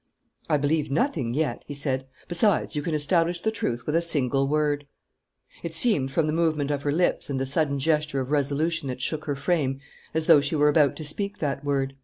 [0.49, 2.07] "I believe nothing yet," he said.
[2.27, 4.87] "Besides, you can establish the truth with a single word."
[5.61, 8.99] It seemed, from the movement of her lips and the sudden gesture of resolution that
[8.99, 9.79] shook her frame,
[10.15, 11.93] as though she were about to speak that word.